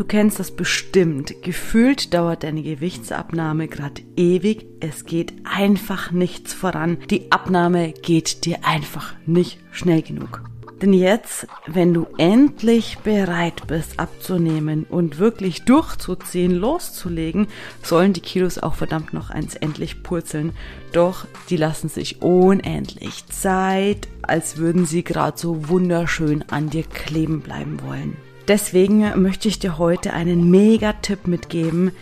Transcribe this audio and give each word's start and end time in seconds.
Du 0.00 0.06
kennst 0.06 0.40
das 0.40 0.50
bestimmt. 0.50 1.42
Gefühlt 1.42 2.14
dauert 2.14 2.42
deine 2.42 2.62
Gewichtsabnahme 2.62 3.68
gerade 3.68 4.00
ewig. 4.16 4.64
Es 4.80 5.04
geht 5.04 5.34
einfach 5.44 6.10
nichts 6.10 6.54
voran. 6.54 6.96
Die 7.10 7.30
Abnahme 7.30 7.92
geht 7.92 8.46
dir 8.46 8.60
einfach 8.62 9.12
nicht 9.26 9.58
schnell 9.72 10.00
genug. 10.00 10.40
Denn 10.80 10.94
jetzt, 10.94 11.46
wenn 11.66 11.92
du 11.92 12.06
endlich 12.16 12.96
bereit 13.00 13.66
bist 13.66 14.00
abzunehmen 14.00 14.86
und 14.88 15.18
wirklich 15.18 15.66
durchzuziehen, 15.66 16.54
loszulegen, 16.54 17.48
sollen 17.82 18.14
die 18.14 18.22
Kilos 18.22 18.58
auch 18.58 18.76
verdammt 18.76 19.12
noch 19.12 19.28
eins 19.28 19.54
endlich 19.54 20.02
purzeln. 20.02 20.54
Doch 20.92 21.26
die 21.50 21.58
lassen 21.58 21.90
sich 21.90 22.22
unendlich 22.22 23.26
Zeit, 23.26 24.08
als 24.22 24.56
würden 24.56 24.86
sie 24.86 25.04
gerade 25.04 25.36
so 25.36 25.68
wunderschön 25.68 26.42
an 26.48 26.70
dir 26.70 26.84
kleben 26.84 27.42
bleiben 27.42 27.82
wollen. 27.82 28.16
Deswegen 28.48 29.20
möchte 29.20 29.48
ich 29.48 29.58
dir 29.58 29.78
heute 29.78 30.12
einen 30.12 30.50
Mega-Tipp 30.50 31.26
mitgeben, 31.26 31.92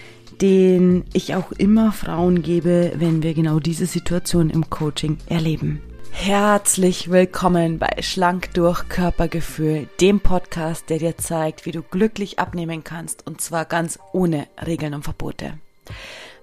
den 0.40 1.04
ich 1.12 1.34
auch 1.34 1.52
immer 1.52 1.92
Frauen 1.92 2.42
gebe, 2.42 2.92
wenn 2.96 3.22
wir 3.22 3.34
genau 3.34 3.58
diese 3.58 3.86
Situation 3.86 4.50
im 4.50 4.70
Coaching 4.70 5.18
erleben. 5.26 5.82
Herzlich 6.10 7.10
willkommen 7.10 7.78
bei 7.78 8.02
Schlank 8.02 8.52
durch 8.54 8.88
Körpergefühl, 8.88 9.88
dem 10.00 10.20
Podcast, 10.20 10.90
der 10.90 10.98
dir 10.98 11.16
zeigt, 11.16 11.64
wie 11.64 11.72
du 11.72 11.82
glücklich 11.82 12.38
abnehmen 12.38 12.82
kannst 12.82 13.26
und 13.26 13.40
zwar 13.40 13.64
ganz 13.64 13.98
ohne 14.12 14.46
Regeln 14.64 14.94
und 14.94 15.04
Verbote. 15.04 15.54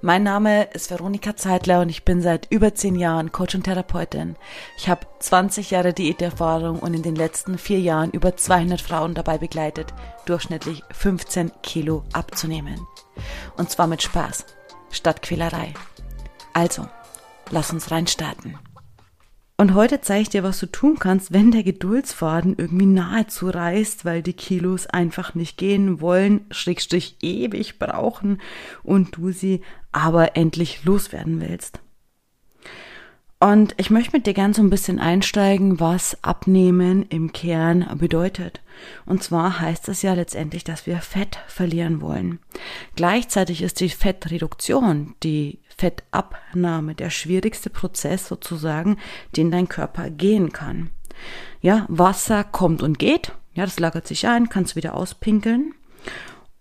Mein 0.02 0.24
Name 0.24 0.66
ist 0.74 0.92
Veronika 0.92 1.36
Zeitler 1.36 1.80
und 1.82 1.90
ich 1.90 2.04
bin 2.04 2.22
seit 2.22 2.52
über 2.52 2.76
zehn 2.76 2.96
Jahren 2.96 3.32
Coach 3.32 3.56
und 3.56 3.64
Therapeutin. 3.64 4.36
Ich 4.78 4.90
habe 4.90 5.08
20 5.20 5.72
Jahre 5.72 5.94
Diäterfahrung 5.94 6.80
und 6.80 6.94
in 6.94 7.02
den 7.02 7.16
letzten 7.16 7.58
vier 7.58 7.80
Jahren 7.80 8.12
über 8.12 8.36
200 8.36 8.82
Frauen 8.82 9.14
dabei 9.14 9.38
begleitet, 9.38 9.94
durchschnittlich 10.26 10.84
15 10.92 11.52
Kilo 11.64 12.04
abzunehmen. 12.14 12.86
Und 13.58 13.70
zwar 13.70 13.88
mit 13.88 14.04
Spaß, 14.04 14.46
statt 14.92 15.22
Quälerei. 15.22 15.74
Also, 16.54 16.88
lass 17.50 17.72
uns 17.72 17.90
reinstarten. 17.90 18.60
Und 19.58 19.74
heute 19.74 20.02
zeige 20.02 20.24
ich 20.24 20.30
dir, 20.30 20.44
was 20.44 20.60
du 20.60 20.66
tun 20.66 21.00
kannst, 21.00 21.32
wenn 21.32 21.52
der 21.52 21.64
Geduldsfaden 21.64 22.56
irgendwie 22.58 22.88
nahezu 22.88 23.50
reißt, 23.50 24.04
weil 24.04 24.22
die 24.22 24.34
Kilos 24.34 24.86
einfach 24.86 25.34
nicht 25.34 25.58
gehen 25.58 26.02
wollen, 26.02 26.46
schrägstrich 26.52 27.18
ewig 27.22 27.80
brauchen 27.80 28.42
und 28.84 29.16
du 29.16 29.32
sie 29.32 29.62
aber 29.94 30.36
endlich 30.36 30.84
loswerden 30.84 31.40
willst. 31.40 31.80
Und 33.40 33.76
ich 33.78 33.90
möchte 33.90 34.18
mit 34.18 34.28
dir 34.28 34.34
gern 34.34 34.54
so 34.54 34.62
ein 34.62 34.70
bisschen 34.70 35.00
einsteigen, 35.00 35.80
was 35.80 36.18
Abnehmen 36.24 37.06
im 37.10 37.32
Kern 37.32 37.86
bedeutet. 37.98 38.62
Und 39.06 39.24
zwar 39.24 39.60
heißt 39.60 39.88
es 39.88 40.02
ja 40.02 40.14
letztendlich, 40.14 40.64
dass 40.64 40.86
wir 40.86 40.98
Fett 40.98 41.40
verlieren 41.48 42.02
wollen. 42.02 42.40
Gleichzeitig 42.96 43.62
ist 43.62 43.80
die 43.80 43.90
Fettreduktion, 43.90 45.16
die 45.22 45.60
Fettabnahme 45.78 46.96
der 46.96 47.10
schwierigste 47.10 47.70
Prozess 47.70 48.28
sozusagen, 48.28 48.98
den 49.36 49.52
dein 49.52 49.68
Körper 49.68 50.10
gehen 50.10 50.52
kann. 50.52 50.90
Ja, 51.62 51.86
Wasser 51.90 52.44
kommt 52.44 52.84
und 52.84 53.00
geht. 53.00 53.34
Ja, 53.54 53.66
das 53.66 53.80
lagert 53.80 54.08
sich 54.08 54.28
ein, 54.28 54.50
kannst 54.50 54.76
wieder 54.76 54.96
auspinkeln. 54.96 55.74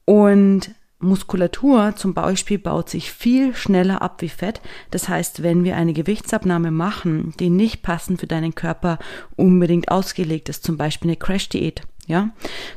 Und 0.04 0.74
Muskulatur 1.04 1.94
zum 1.96 2.14
Beispiel 2.14 2.58
baut 2.58 2.88
sich 2.88 3.12
viel 3.12 3.54
schneller 3.54 4.02
ab 4.02 4.22
wie 4.22 4.28
Fett. 4.28 4.60
Das 4.90 5.08
heißt, 5.08 5.42
wenn 5.42 5.64
wir 5.64 5.76
eine 5.76 5.92
Gewichtsabnahme 5.92 6.70
machen, 6.70 7.34
die 7.38 7.50
nicht 7.50 7.82
passend 7.82 8.20
für 8.20 8.26
deinen 8.26 8.54
Körper 8.54 8.98
unbedingt 9.36 9.90
ausgelegt 9.90 10.48
ist, 10.48 10.64
zum 10.64 10.76
Beispiel 10.76 11.10
eine 11.10 11.16
Crash-Diät, 11.16 11.82
ja, 12.06 12.30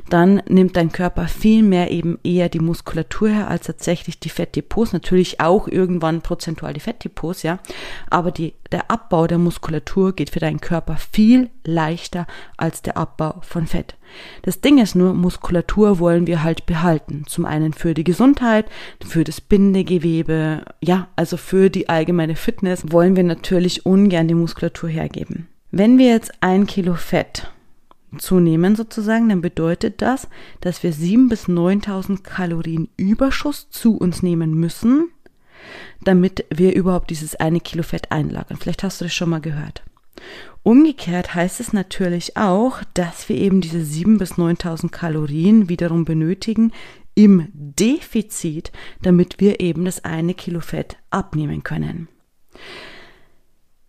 dann 0.08 0.42
nimmt 0.48 0.76
dein 0.76 0.90
Körper 0.90 1.28
viel 1.28 1.62
mehr 1.62 1.90
eben 1.90 2.18
eher 2.24 2.48
die 2.48 2.60
Muskulatur 2.60 3.28
her 3.28 3.48
als 3.48 3.66
tatsächlich 3.66 4.18
die 4.18 4.30
Fettdepots. 4.30 4.92
Natürlich 4.92 5.40
auch 5.40 5.68
irgendwann 5.68 6.22
prozentual 6.22 6.72
die 6.72 6.80
Fettdepots, 6.80 7.42
ja. 7.42 7.58
Aber 8.08 8.30
die, 8.30 8.54
der 8.72 8.90
Abbau 8.90 9.26
der 9.26 9.38
Muskulatur 9.38 10.14
geht 10.14 10.30
für 10.30 10.40
deinen 10.40 10.60
Körper 10.60 10.96
viel 10.96 11.50
leichter 11.64 12.26
als 12.56 12.80
der 12.82 12.96
Abbau 12.96 13.40
von 13.42 13.66
Fett. 13.66 13.96
Das 14.42 14.62
Ding 14.62 14.78
ist 14.78 14.94
nur, 14.94 15.12
Muskulatur 15.12 15.98
wollen 15.98 16.26
wir 16.26 16.42
halt 16.42 16.64
behalten. 16.64 17.24
Zum 17.26 17.44
einen 17.44 17.74
für 17.74 17.92
die 17.92 18.04
Gesundheit, 18.04 18.66
für 19.06 19.24
das 19.24 19.42
Bindegewebe, 19.42 20.64
ja, 20.80 21.08
also 21.16 21.36
für 21.36 21.68
die 21.68 21.90
allgemeine 21.90 22.36
Fitness 22.36 22.90
wollen 22.90 23.16
wir 23.16 23.24
natürlich 23.24 23.84
ungern 23.84 24.28
die 24.28 24.34
Muskulatur 24.34 24.88
hergeben. 24.88 25.48
Wenn 25.70 25.98
wir 25.98 26.08
jetzt 26.08 26.32
ein 26.40 26.66
Kilo 26.66 26.94
Fett 26.94 27.50
zunehmen 28.16 28.76
sozusagen, 28.76 29.28
dann 29.28 29.40
bedeutet 29.40 30.00
das, 30.00 30.28
dass 30.60 30.82
wir 30.82 30.92
7.000 30.92 31.28
bis 31.28 31.48
9.000 31.48 32.22
Kalorien 32.22 32.88
Überschuss 32.96 33.68
zu 33.70 33.96
uns 33.96 34.22
nehmen 34.22 34.54
müssen, 34.54 35.10
damit 36.02 36.46
wir 36.50 36.74
überhaupt 36.74 37.10
dieses 37.10 37.34
eine 37.36 37.60
Kilo 37.60 37.82
Fett 37.82 38.10
einlagern. 38.10 38.56
Vielleicht 38.58 38.82
hast 38.82 39.00
du 39.00 39.04
das 39.04 39.14
schon 39.14 39.30
mal 39.30 39.40
gehört. 39.40 39.82
Umgekehrt 40.62 41.34
heißt 41.34 41.60
es 41.60 41.72
natürlich 41.72 42.36
auch, 42.36 42.82
dass 42.94 43.28
wir 43.28 43.36
eben 43.36 43.60
diese 43.60 43.78
7.000 43.78 44.18
bis 44.18 44.32
9.000 44.32 44.90
Kalorien 44.90 45.68
wiederum 45.68 46.04
benötigen 46.04 46.72
im 47.14 47.48
Defizit, 47.52 48.70
damit 49.02 49.40
wir 49.40 49.60
eben 49.60 49.84
das 49.84 50.04
eine 50.04 50.34
Kilo 50.34 50.60
Fett 50.60 50.96
abnehmen 51.10 51.62
können. 51.62 52.08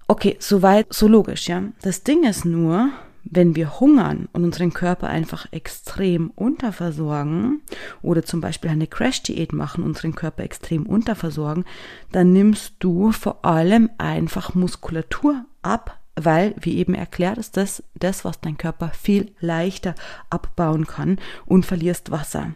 Okay, 0.07 0.38
soweit, 0.40 0.91
so 0.91 1.07
logisch, 1.07 1.47
ja. 1.47 1.63
Das 1.81 2.03
Ding 2.03 2.24
ist 2.24 2.46
nur, 2.46 2.91
wenn 3.24 3.56
wir 3.56 3.80
hungern 3.80 4.28
und 4.34 4.44
unseren 4.44 4.74
Körper 4.74 5.07
einfach 5.07 5.47
extrem 5.52 6.30
unterversorgen 6.31 7.62
oder 8.02 8.24
zum 8.24 8.41
Beispiel 8.41 8.72
eine 8.72 8.88
Crash-Diät 8.88 9.53
machen, 9.53 9.84
unseren 9.84 10.16
Körper 10.16 10.44
extrem 10.44 10.85
unterversorgen, 10.85 11.66
dann 12.12 12.34
nimmst 12.34 12.75
du 12.80 13.12
vor 13.12 13.46
allem 13.46 13.90
einfach 13.97 14.56
Muskulatur 14.56 15.46
ab, 15.62 16.00
weil, 16.16 16.56
wie 16.59 16.78
eben 16.78 16.96
erklärt, 16.96 17.38
ist 17.38 17.57
das 17.57 17.84
das, 17.96 18.25
was 18.25 18.41
dein 18.41 18.57
Körper 18.57 18.90
viel 18.90 19.31
leichter 19.40 19.96
abbauen 20.30 20.86
kann 20.86 21.18
und 21.46 21.66
verlierst 21.66 22.12
Wasser. 22.12 22.53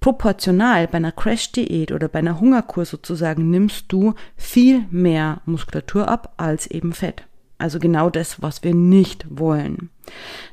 Proportional 0.00 0.88
bei 0.88 0.96
einer 0.96 1.12
Crash-Diät 1.12 1.92
oder 1.92 2.08
bei 2.08 2.18
einer 2.18 2.40
Hungerkur 2.40 2.84
sozusagen 2.84 3.50
nimmst 3.50 3.84
du 3.92 4.14
viel 4.36 4.84
mehr 4.90 5.40
Muskulatur 5.46 6.08
ab 6.08 6.34
als 6.38 6.66
eben 6.66 6.92
Fett. 6.92 7.24
Also 7.62 7.78
genau 7.78 8.10
das, 8.10 8.42
was 8.42 8.64
wir 8.64 8.74
nicht 8.74 9.24
wollen. 9.30 9.90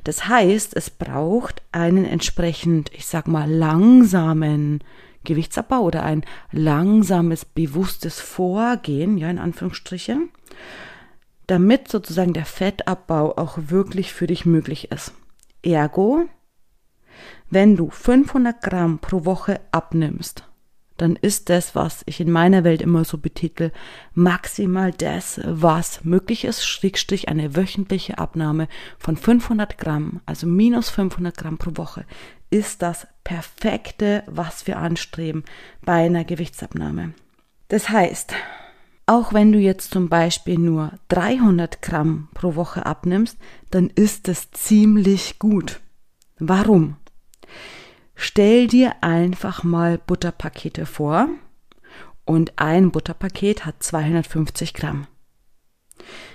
Das 0.04 0.28
heißt, 0.28 0.76
es 0.76 0.90
braucht 0.90 1.62
einen 1.72 2.04
entsprechend, 2.04 2.92
ich 2.94 3.06
sag 3.06 3.26
mal, 3.26 3.50
langsamen 3.50 4.84
Gewichtsabbau 5.24 5.80
oder 5.80 6.04
ein 6.04 6.24
langsames, 6.52 7.44
bewusstes 7.44 8.20
Vorgehen, 8.20 9.18
ja, 9.18 9.28
in 9.28 9.38
Anführungsstrichen, 9.38 10.30
damit 11.48 11.88
sozusagen 11.88 12.32
der 12.32 12.46
Fettabbau 12.46 13.36
auch 13.36 13.58
wirklich 13.58 14.12
für 14.12 14.28
dich 14.28 14.46
möglich 14.46 14.92
ist. 14.92 15.12
Ergo, 15.62 16.26
wenn 17.50 17.76
du 17.76 17.90
500 17.90 18.62
Gramm 18.62 19.00
pro 19.00 19.24
Woche 19.24 19.60
abnimmst, 19.72 20.44
dann 21.00 21.16
ist 21.16 21.48
das, 21.48 21.74
was 21.74 22.02
ich 22.04 22.20
in 22.20 22.30
meiner 22.30 22.62
Welt 22.62 22.82
immer 22.82 23.04
so 23.04 23.16
betitel, 23.16 23.70
maximal 24.12 24.92
das, 24.92 25.40
was 25.44 26.04
möglich 26.04 26.44
ist, 26.44 26.66
Schrägstrich 26.66 27.28
eine 27.28 27.56
wöchentliche 27.56 28.18
Abnahme 28.18 28.68
von 28.98 29.16
500 29.16 29.78
Gramm, 29.78 30.20
also 30.26 30.46
minus 30.46 30.90
500 30.90 31.36
Gramm 31.36 31.56
pro 31.56 31.76
Woche, 31.76 32.04
ist 32.50 32.82
das 32.82 33.06
perfekte, 33.24 34.24
was 34.26 34.66
wir 34.66 34.76
anstreben 34.76 35.44
bei 35.82 36.04
einer 36.04 36.24
Gewichtsabnahme. 36.24 37.14
Das 37.68 37.88
heißt, 37.88 38.34
auch 39.06 39.32
wenn 39.32 39.52
du 39.52 39.58
jetzt 39.58 39.92
zum 39.92 40.10
Beispiel 40.10 40.58
nur 40.58 40.92
300 41.08 41.80
Gramm 41.80 42.28
pro 42.34 42.56
Woche 42.56 42.84
abnimmst, 42.84 43.38
dann 43.70 43.88
ist 43.88 44.28
das 44.28 44.50
ziemlich 44.50 45.38
gut. 45.38 45.80
Warum? 46.38 46.96
Stell 48.22 48.66
dir 48.66 49.02
einfach 49.02 49.64
mal 49.64 49.96
Butterpakete 49.96 50.84
vor 50.84 51.30
und 52.26 52.52
ein 52.58 52.90
Butterpaket 52.90 53.64
hat 53.64 53.82
250 53.82 54.74
Gramm. 54.74 55.06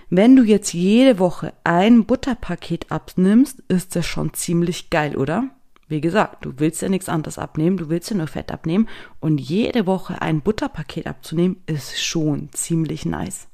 Wenn 0.09 0.35
du 0.35 0.41
jetzt 0.41 0.73
jede 0.73 1.19
Woche 1.19 1.53
ein 1.63 2.05
Butterpaket 2.05 2.91
abnimmst, 2.91 3.59
ist 3.67 3.95
das 3.95 4.07
schon 4.07 4.33
ziemlich 4.33 4.89
geil, 4.89 5.15
oder? 5.15 5.51
Wie 5.87 6.01
gesagt, 6.01 6.43
du 6.43 6.53
willst 6.57 6.81
ja 6.81 6.89
nichts 6.89 7.07
anderes 7.07 7.37
abnehmen, 7.37 7.77
du 7.77 7.87
willst 7.87 8.09
ja 8.09 8.17
nur 8.17 8.25
Fett 8.25 8.51
abnehmen 8.51 8.89
und 9.19 9.39
jede 9.39 9.85
Woche 9.85 10.23
ein 10.23 10.41
Butterpaket 10.41 11.05
abzunehmen, 11.05 11.61
ist 11.67 12.03
schon 12.03 12.49
ziemlich 12.51 13.05
nice. 13.05 13.47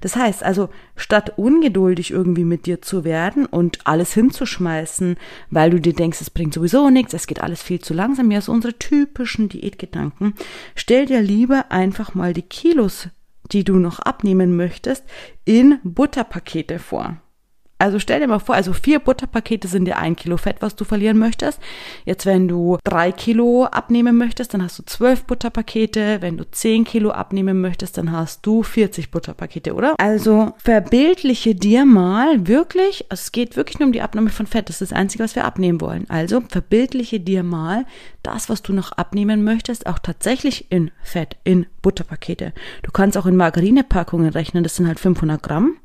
Das 0.00 0.16
heißt 0.16 0.42
also, 0.42 0.68
statt 0.96 1.34
ungeduldig 1.36 2.10
irgendwie 2.10 2.44
mit 2.44 2.66
dir 2.66 2.80
zu 2.82 3.04
werden 3.04 3.46
und 3.46 3.86
alles 3.86 4.14
hinzuschmeißen, 4.14 5.16
weil 5.50 5.70
du 5.70 5.80
dir 5.80 5.92
denkst, 5.92 6.20
es 6.20 6.30
bringt 6.30 6.54
sowieso 6.54 6.90
nichts, 6.90 7.14
es 7.14 7.26
geht 7.26 7.40
alles 7.40 7.62
viel 7.62 7.80
zu 7.80 7.94
langsam, 7.94 8.30
ja, 8.30 8.40
so 8.40 8.52
unsere 8.52 8.78
typischen 8.78 9.48
Diätgedanken, 9.48 10.34
stell 10.74 11.06
dir 11.06 11.20
lieber 11.20 11.70
einfach 11.70 12.14
mal 12.14 12.32
die 12.32 12.42
Kilos, 12.42 13.08
die 13.50 13.64
du 13.64 13.76
noch 13.76 13.98
abnehmen 13.98 14.56
möchtest, 14.56 15.04
in 15.44 15.78
Butterpakete 15.82 16.78
vor. 16.78 17.20
Also 17.78 18.00
stell 18.00 18.18
dir 18.20 18.26
mal 18.26 18.40
vor, 18.40 18.56
also 18.56 18.72
vier 18.72 18.98
Butterpakete 18.98 19.68
sind 19.68 19.84
dir 19.84 19.98
ein 19.98 20.16
Kilo 20.16 20.36
Fett, 20.36 20.56
was 20.60 20.74
du 20.74 20.84
verlieren 20.84 21.16
möchtest. 21.16 21.60
Jetzt, 22.04 22.26
wenn 22.26 22.48
du 22.48 22.78
drei 22.82 23.12
Kilo 23.12 23.64
abnehmen 23.64 24.16
möchtest, 24.16 24.52
dann 24.52 24.64
hast 24.64 24.80
du 24.80 24.82
zwölf 24.84 25.24
Butterpakete. 25.24 26.18
Wenn 26.20 26.36
du 26.36 26.50
zehn 26.50 26.84
Kilo 26.84 27.10
abnehmen 27.10 27.60
möchtest, 27.60 27.96
dann 27.96 28.10
hast 28.10 28.44
du 28.44 28.64
40 28.64 29.12
Butterpakete, 29.12 29.74
oder? 29.74 29.94
Also 29.98 30.54
verbildliche 30.58 31.54
dir 31.54 31.84
mal 31.84 32.48
wirklich, 32.48 33.06
es 33.10 33.30
geht 33.30 33.56
wirklich 33.56 33.78
nur 33.78 33.86
um 33.86 33.92
die 33.92 34.02
Abnahme 34.02 34.30
von 34.30 34.46
Fett. 34.46 34.68
Das 34.68 34.80
ist 34.80 34.90
das 34.90 34.98
Einzige, 34.98 35.22
was 35.22 35.36
wir 35.36 35.44
abnehmen 35.44 35.80
wollen. 35.80 36.06
Also 36.08 36.40
verbildliche 36.40 37.20
dir 37.20 37.44
mal 37.44 37.86
das, 38.24 38.48
was 38.48 38.62
du 38.62 38.72
noch 38.72 38.90
abnehmen 38.92 39.44
möchtest, 39.44 39.86
auch 39.86 40.00
tatsächlich 40.00 40.66
in 40.70 40.90
Fett, 41.02 41.36
in 41.44 41.66
Butterpakete. 41.82 42.52
Du 42.82 42.90
kannst 42.90 43.16
auch 43.16 43.26
in 43.26 43.36
Margarinepackungen 43.36 44.30
rechnen, 44.30 44.64
das 44.64 44.74
sind 44.74 44.88
halt 44.88 44.98
500 44.98 45.40
Gramm 45.40 45.76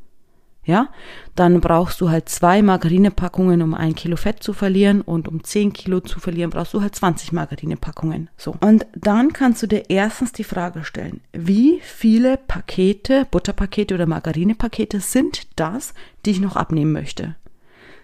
ja, 0.65 0.89
dann 1.35 1.59
brauchst 1.59 1.99
du 1.99 2.09
halt 2.09 2.29
zwei 2.29 2.61
Margarinepackungen, 2.61 3.61
um 3.61 3.73
ein 3.73 3.95
Kilo 3.95 4.15
Fett 4.15 4.41
zu 4.41 4.53
verlieren 4.53 5.01
und 5.01 5.27
um 5.27 5.43
zehn 5.43 5.73
Kilo 5.73 5.99
zu 5.99 6.19
verlieren, 6.19 6.51
brauchst 6.51 6.73
du 6.73 6.81
halt 6.81 6.95
20 6.95 7.33
Margarinepackungen. 7.33 8.29
So. 8.37 8.55
Und 8.61 8.85
dann 8.95 9.33
kannst 9.33 9.61
du 9.63 9.67
dir 9.67 9.89
erstens 9.89 10.31
die 10.31 10.43
Frage 10.43 10.83
stellen, 10.83 11.21
wie 11.33 11.79
viele 11.81 12.37
Pakete, 12.37 13.27
Butterpakete 13.29 13.93
oder 13.93 14.05
Margarinepakete 14.05 14.99
sind 14.99 15.47
das, 15.57 15.93
die 16.25 16.31
ich 16.31 16.39
noch 16.39 16.55
abnehmen 16.55 16.93
möchte? 16.93 17.35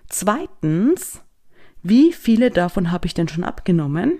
Zweitens, 0.09 1.21
wie 1.81 2.11
viele 2.11 2.51
davon 2.51 2.91
habe 2.91 3.05
ich 3.05 3.13
denn 3.13 3.27
schon 3.27 3.43
abgenommen? 3.43 4.19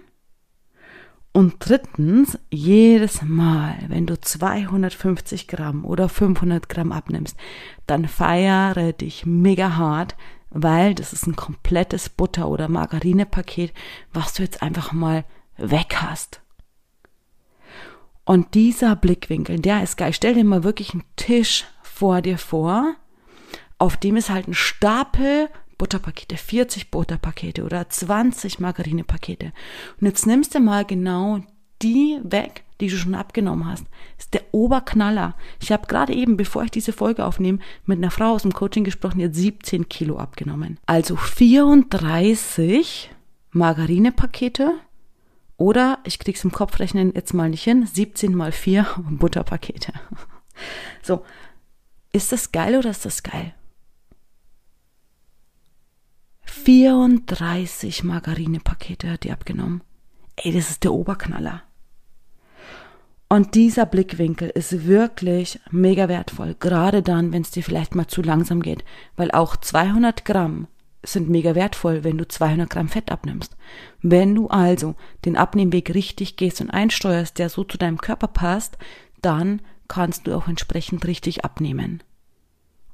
Und 1.31 1.55
drittens, 1.59 2.39
jedes 2.49 3.21
Mal, 3.21 3.77
wenn 3.87 4.07
du 4.07 4.19
250 4.19 5.47
Gramm 5.47 5.85
oder 5.85 6.09
500 6.09 6.67
Gramm 6.67 6.91
abnimmst, 6.91 7.37
dann 7.85 8.07
feiere 8.07 8.93
dich 8.93 9.25
mega 9.25 9.75
hart, 9.77 10.15
weil 10.49 10.95
das 10.95 11.13
ist 11.13 11.27
ein 11.27 11.35
komplettes 11.35 12.09
Butter- 12.09 12.49
oder 12.49 12.67
Margarinepaket, 12.67 13.73
was 14.11 14.33
du 14.33 14.43
jetzt 14.43 14.63
einfach 14.63 14.91
mal 14.91 15.23
weg 15.57 15.97
hast. 15.97 16.41
Und 18.25 18.53
dieser 18.53 18.95
Blickwinkel, 18.95 19.59
der 19.59 19.83
ist 19.83 19.97
geil. 19.97 20.13
Stell 20.13 20.33
dir 20.33 20.43
mal 20.43 20.63
wirklich 20.63 20.93
einen 20.93 21.03
Tisch 21.15 21.65
vor 21.81 22.21
dir 22.21 22.37
vor, 22.37 22.95
auf 23.77 23.97
dem 23.97 24.17
ist 24.17 24.29
halt 24.29 24.47
ein 24.47 24.53
Stapel 24.53 25.49
Butterpakete, 25.79 26.37
40 26.37 26.91
Butterpakete 26.91 27.63
oder 27.63 27.89
20 27.89 28.59
Margarinepakete. 28.59 29.51
Und 29.99 30.07
jetzt 30.07 30.27
nimmst 30.27 30.53
du 30.53 30.59
mal 30.59 30.85
genau 30.85 31.39
die 31.81 32.19
weg, 32.23 32.63
die 32.79 32.87
du 32.87 32.97
schon 32.97 33.15
abgenommen 33.15 33.65
hast. 33.65 33.85
Das 34.17 34.25
ist 34.25 34.33
der 34.33 34.43
Oberknaller. 34.51 35.35
Ich 35.59 35.71
habe 35.71 35.87
gerade 35.87 36.13
eben, 36.13 36.37
bevor 36.37 36.63
ich 36.63 36.71
diese 36.71 36.93
Folge 36.93 37.25
aufnehme, 37.25 37.59
mit 37.85 37.97
einer 37.97 38.11
Frau 38.11 38.33
aus 38.33 38.43
dem 38.43 38.53
Coaching 38.53 38.83
gesprochen, 38.83 39.19
die 39.19 39.25
hat 39.25 39.35
17 39.35 39.89
Kilo 39.89 40.17
abgenommen. 40.17 40.77
Also 40.85 41.15
34 41.15 43.09
Margarinepakete 43.51 44.73
oder, 45.57 45.99
ich 46.03 46.19
krieg's 46.19 46.43
im 46.43 46.51
Kopf 46.51 46.79
rechnen 46.79 47.13
jetzt 47.15 47.33
mal 47.33 47.49
nicht 47.49 47.63
hin, 47.63 47.85
17 47.85 48.35
mal 48.35 48.51
4 48.51 48.85
Butterpakete. 49.09 49.93
So. 51.01 51.25
Ist 52.11 52.31
das 52.31 52.51
geil 52.51 52.75
oder 52.75 52.89
ist 52.89 53.05
das 53.05 53.23
geil? 53.23 53.53
34 56.49 58.03
Margarinepakete 58.03 59.11
hat 59.11 59.23
die 59.23 59.31
abgenommen. 59.31 59.81
Ey, 60.35 60.51
das 60.51 60.69
ist 60.69 60.83
der 60.83 60.93
Oberknaller. 60.93 61.63
Und 63.29 63.53
dieser 63.53 63.85
Blickwinkel 63.85 64.49
ist 64.49 64.87
wirklich 64.87 65.59
mega 65.69 66.09
wertvoll, 66.09 66.55
gerade 66.59 67.03
dann, 67.03 67.31
wenn 67.31 67.43
es 67.43 67.51
dir 67.51 67.63
vielleicht 67.63 67.93
mal 67.93 68.07
zu 68.07 68.23
langsam 68.23 68.61
geht, 68.61 68.83
weil 69.15 69.29
auch 69.31 69.55
200 69.55 70.25
Gramm 70.25 70.67
sind 71.03 71.29
mega 71.29 71.53
wertvoll, 71.53 72.03
wenn 72.03 72.17
du 72.17 72.27
200 72.27 72.69
Gramm 72.69 72.89
Fett 72.89 73.11
abnimmst. 73.11 73.55
Wenn 74.01 74.33
du 74.33 74.47
also 74.47 74.95
den 75.25 75.37
Abnehmweg 75.37 75.93
richtig 75.93 76.37
gehst 76.37 76.59
und 76.59 76.71
einsteuerst, 76.71 77.37
der 77.37 77.49
so 77.49 77.63
zu 77.63 77.77
deinem 77.77 77.99
Körper 77.99 78.27
passt, 78.27 78.77
dann 79.21 79.61
kannst 79.87 80.25
du 80.25 80.35
auch 80.35 80.47
entsprechend 80.47 81.05
richtig 81.05 81.45
abnehmen. 81.45 82.03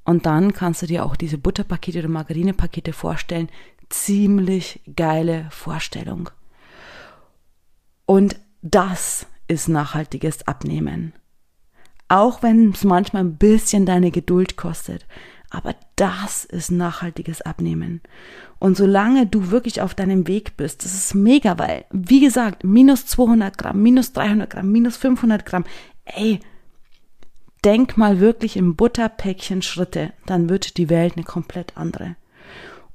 Und 0.05 0.25
dann 0.25 0.53
kannst 0.53 0.83
du 0.83 0.85
dir 0.85 1.03
auch 1.05 1.15
diese 1.15 1.37
Butterpakete 1.37 1.99
oder 1.99 2.07
Margarinepakete 2.07 2.93
vorstellen. 2.93 3.49
Ziemlich 3.89 4.79
geile 4.95 5.47
Vorstellung. 5.49 6.29
Und 8.05 8.37
das 8.61 9.25
ist 9.47 9.67
nachhaltiges 9.67 10.47
Abnehmen. 10.47 11.13
Auch 12.07 12.43
wenn 12.43 12.69
es 12.69 12.83
manchmal 12.83 13.23
ein 13.23 13.37
bisschen 13.37 13.85
deine 13.87 14.11
Geduld 14.11 14.57
kostet. 14.57 15.07
Aber 15.49 15.75
das 15.95 16.45
ist 16.45 16.69
nachhaltiges 16.71 17.41
Abnehmen. 17.41 18.01
Und 18.59 18.77
solange 18.77 19.25
du 19.25 19.51
wirklich 19.51 19.81
auf 19.81 19.95
deinem 19.95 20.27
Weg 20.27 20.57
bist, 20.57 20.83
das 20.83 20.93
ist 20.93 21.15
mega, 21.15 21.57
weil, 21.57 21.85
wie 21.91 22.19
gesagt, 22.19 22.63
minus 22.63 23.05
200 23.07 23.57
Gramm, 23.57 23.81
minus 23.81 24.13
300 24.13 24.49
Gramm, 24.49 24.71
minus 24.71 24.97
500 24.97 25.45
Gramm, 25.45 25.65
ey, 26.05 26.39
denk 27.65 27.97
mal 27.97 28.19
wirklich 28.19 28.57
in 28.57 28.75
Butterpäckchen 28.75 29.63
Schritte, 29.63 30.13
dann 30.27 30.49
wird 30.49 30.77
die 30.77 30.89
Welt 30.89 31.13
eine 31.15 31.25
komplett 31.25 31.75
andere. 31.75 32.15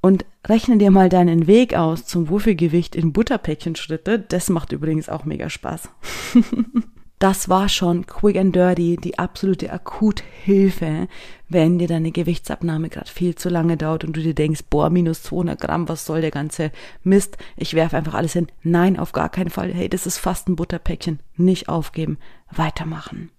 Und 0.00 0.24
rechne 0.46 0.78
dir 0.78 0.90
mal 0.90 1.08
deinen 1.08 1.46
Weg 1.46 1.74
aus 1.74 2.06
zum 2.06 2.28
Wurfelgewicht 2.28 2.94
in 2.94 3.12
Butterpäckchen 3.12 3.76
Schritte. 3.76 4.18
Das 4.18 4.48
macht 4.48 4.72
übrigens 4.72 5.08
auch 5.08 5.24
mega 5.24 5.50
Spaß. 5.50 5.90
das 7.18 7.48
war 7.48 7.68
schon 7.68 8.06
quick 8.06 8.36
and 8.36 8.54
dirty, 8.54 8.96
die 8.96 9.18
absolute 9.18 9.70
Akuthilfe, 9.72 11.08
wenn 11.48 11.78
dir 11.78 11.88
deine 11.88 12.12
Gewichtsabnahme 12.12 12.88
gerade 12.88 13.10
viel 13.10 13.34
zu 13.34 13.48
lange 13.48 13.76
dauert 13.76 14.04
und 14.04 14.16
du 14.16 14.22
dir 14.22 14.34
denkst, 14.34 14.62
boah, 14.70 14.88
minus 14.88 15.24
200 15.24 15.60
Gramm, 15.60 15.88
was 15.88 16.06
soll 16.06 16.20
der 16.20 16.30
ganze 16.30 16.70
Mist? 17.02 17.36
Ich 17.56 17.74
werfe 17.74 17.96
einfach 17.96 18.14
alles 18.14 18.34
hin. 18.34 18.46
Nein, 18.62 18.98
auf 18.98 19.12
gar 19.12 19.28
keinen 19.28 19.50
Fall. 19.50 19.74
Hey, 19.74 19.88
das 19.88 20.06
ist 20.06 20.18
fast 20.18 20.48
ein 20.48 20.56
Butterpäckchen. 20.56 21.18
Nicht 21.36 21.68
aufgeben, 21.68 22.18
weitermachen. 22.50 23.30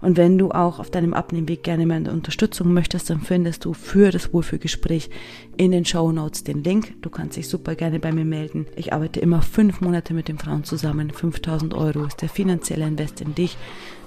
Und 0.00 0.16
wenn 0.16 0.38
du 0.38 0.50
auch 0.50 0.78
auf 0.78 0.90
deinem 0.90 1.14
Abnehmweg 1.14 1.62
gerne 1.62 1.86
mehr 1.86 2.12
Unterstützung 2.12 2.72
möchtest, 2.72 3.10
dann 3.10 3.20
findest 3.20 3.64
du 3.64 3.72
für 3.72 4.10
das 4.10 4.32
Wohlfühlgespräch 4.32 5.10
in 5.56 5.72
den 5.72 5.84
Show 5.84 6.12
Notes 6.12 6.44
den 6.44 6.62
Link. 6.62 6.94
Du 7.02 7.10
kannst 7.10 7.36
dich 7.36 7.48
super 7.48 7.74
gerne 7.74 8.00
bei 8.00 8.12
mir 8.12 8.24
melden. 8.24 8.66
Ich 8.76 8.92
arbeite 8.92 9.20
immer 9.20 9.42
fünf 9.42 9.80
Monate 9.80 10.14
mit 10.14 10.28
den 10.28 10.38
Frauen 10.38 10.64
zusammen. 10.64 11.10
5000 11.10 11.74
Euro 11.74 12.04
ist 12.04 12.22
der 12.22 12.28
finanzielle 12.28 12.86
Invest 12.86 13.20
in 13.20 13.34
dich. 13.34 13.56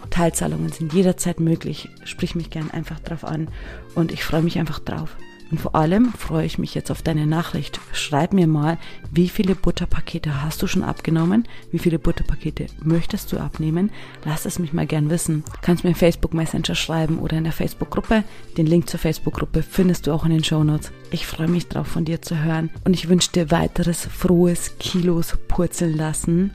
Teilzahlungen 0.09 0.71
sind 0.71 0.93
jederzeit 0.93 1.39
möglich. 1.39 1.89
Sprich 2.03 2.35
mich 2.35 2.49
gern 2.49 2.71
einfach 2.71 2.99
drauf 2.99 3.23
an 3.23 3.47
und 3.95 4.11
ich 4.11 4.23
freue 4.23 4.41
mich 4.41 4.59
einfach 4.59 4.79
drauf. 4.79 5.17
Und 5.49 5.61
vor 5.61 5.75
allem 5.75 6.11
freue 6.13 6.45
ich 6.45 6.57
mich 6.57 6.75
jetzt 6.75 6.91
auf 6.91 7.01
deine 7.01 7.25
Nachricht. 7.25 7.79
Schreib 7.93 8.33
mir 8.33 8.47
mal, 8.47 8.77
wie 9.11 9.29
viele 9.29 9.55
Butterpakete 9.55 10.43
hast 10.43 10.61
du 10.61 10.67
schon 10.67 10.83
abgenommen? 10.83 11.47
Wie 11.71 11.79
viele 11.79 11.99
Butterpakete 11.99 12.67
möchtest 12.83 13.31
du 13.31 13.37
abnehmen? 13.37 13.91
Lass 14.25 14.45
es 14.45 14.59
mich 14.59 14.73
mal 14.73 14.87
gern 14.87 15.09
wissen. 15.09 15.43
Kannst 15.61 15.83
mir 15.83 15.95
Facebook 15.95 16.33
Messenger 16.33 16.75
schreiben 16.75 17.19
oder 17.19 17.37
in 17.37 17.45
der 17.45 17.53
Facebook-Gruppe. 17.53 18.23
Den 18.57 18.67
Link 18.67 18.89
zur 18.89 18.99
Facebook-Gruppe 18.99 19.63
findest 19.63 20.07
du 20.07 20.11
auch 20.11 20.25
in 20.25 20.31
den 20.31 20.43
Show 20.43 20.63
Notes. 20.63 20.91
Ich 21.11 21.25
freue 21.25 21.47
mich 21.47 21.67
drauf, 21.67 21.87
von 21.87 22.05
dir 22.05 22.21
zu 22.21 22.43
hören. 22.43 22.69
Und 22.83 22.93
ich 22.93 23.07
wünsche 23.07 23.31
dir 23.31 23.49
weiteres 23.51 24.05
frohes 24.05 24.77
Kilos 24.79 25.37
purzeln 25.47 25.95
lassen 25.95 26.53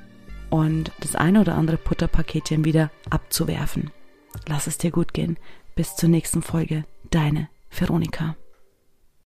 und 0.51 0.93
das 1.01 1.17
eine 1.17 1.41
oder 1.41 1.55
andere 1.55 1.79
Butterpaketchen 1.79 2.67
wieder 2.67 2.91
abzuwerfen. 3.09 3.91
Lass 4.47 4.67
es 4.67 4.77
dir 4.77 4.91
gut 4.91 5.15
gehen. 5.15 5.39
Bis 5.75 5.97
zur 5.97 6.11
nächsten 6.11 6.43
Folge. 6.43 6.85
Deine 7.11 7.49
Veronika. 7.71 8.37